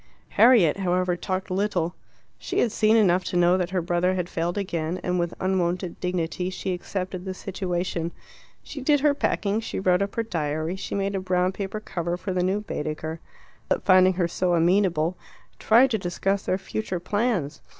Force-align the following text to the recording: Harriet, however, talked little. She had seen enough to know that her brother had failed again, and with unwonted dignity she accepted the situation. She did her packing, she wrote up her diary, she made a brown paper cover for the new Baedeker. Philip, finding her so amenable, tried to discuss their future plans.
Harriet, 0.29 0.77
however, 0.77 1.15
talked 1.15 1.51
little. 1.51 1.93
She 2.39 2.57
had 2.57 2.71
seen 2.71 2.97
enough 2.97 3.23
to 3.25 3.37
know 3.37 3.55
that 3.55 3.69
her 3.69 3.83
brother 3.83 4.15
had 4.15 4.29
failed 4.29 4.57
again, 4.57 4.99
and 5.03 5.19
with 5.19 5.35
unwonted 5.39 5.99
dignity 5.99 6.49
she 6.49 6.73
accepted 6.73 7.23
the 7.23 7.35
situation. 7.35 8.11
She 8.63 8.81
did 8.81 9.01
her 9.01 9.13
packing, 9.13 9.59
she 9.59 9.79
wrote 9.79 10.01
up 10.01 10.15
her 10.15 10.23
diary, 10.23 10.75
she 10.75 10.95
made 10.95 11.13
a 11.13 11.19
brown 11.19 11.51
paper 11.51 11.79
cover 11.79 12.17
for 12.17 12.33
the 12.33 12.41
new 12.41 12.61
Baedeker. 12.61 13.19
Philip, 13.69 13.85
finding 13.85 14.13
her 14.13 14.27
so 14.27 14.55
amenable, 14.55 15.19
tried 15.59 15.91
to 15.91 15.99
discuss 15.99 16.47
their 16.47 16.57
future 16.57 16.99
plans. 16.99 17.61